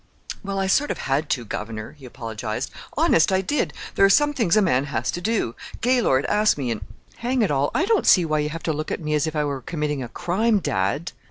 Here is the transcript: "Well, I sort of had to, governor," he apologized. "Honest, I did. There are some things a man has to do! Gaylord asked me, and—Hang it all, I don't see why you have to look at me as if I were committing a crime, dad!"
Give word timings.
"Well, 0.43 0.57
I 0.57 0.65
sort 0.65 0.89
of 0.89 0.97
had 0.97 1.29
to, 1.29 1.45
governor," 1.45 1.91
he 1.91 2.05
apologized. 2.05 2.71
"Honest, 2.97 3.31
I 3.31 3.41
did. 3.41 3.71
There 3.93 4.03
are 4.03 4.09
some 4.09 4.33
things 4.33 4.57
a 4.57 4.59
man 4.63 4.85
has 4.85 5.11
to 5.11 5.21
do! 5.21 5.53
Gaylord 5.81 6.25
asked 6.25 6.57
me, 6.57 6.71
and—Hang 6.71 7.43
it 7.43 7.51
all, 7.51 7.69
I 7.75 7.85
don't 7.85 8.07
see 8.07 8.25
why 8.25 8.39
you 8.39 8.49
have 8.49 8.63
to 8.63 8.73
look 8.73 8.89
at 8.91 8.99
me 8.99 9.13
as 9.13 9.27
if 9.27 9.35
I 9.35 9.43
were 9.43 9.61
committing 9.61 10.01
a 10.01 10.09
crime, 10.09 10.57
dad!" 10.57 11.11